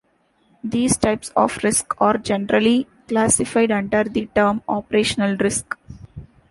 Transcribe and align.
These 0.63 0.97
types 0.97 1.29
of 1.35 1.59
risk 1.63 1.93
are 2.01 2.17
generally 2.17 2.87
classified 3.07 3.69
under 3.69 4.03
the 4.03 4.25
term 4.33 4.63
'operational 4.67 5.37
risk'. 5.37 5.77